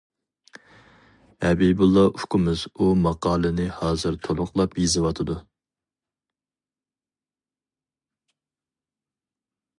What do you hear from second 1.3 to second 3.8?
ھەبىبۇللا ئۇكىمىز ئۇ ماقالىنى